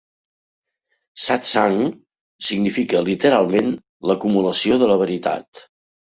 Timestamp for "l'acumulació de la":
4.13-4.97